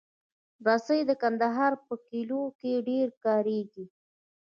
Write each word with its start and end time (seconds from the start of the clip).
رسۍ 0.65 0.99
د 1.09 1.11
کندهار 1.21 1.73
په 1.85 1.93
کلیو 2.07 2.43
کې 2.59 2.71
ډېره 2.87 3.15
کارېږي. 3.25 3.85